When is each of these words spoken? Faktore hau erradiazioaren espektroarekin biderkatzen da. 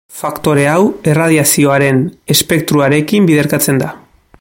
Faktore 0.19 0.63
hau 0.69 0.85
erradiazioaren 1.11 2.01
espektroarekin 2.37 3.31
biderkatzen 3.33 3.85
da. 3.85 3.93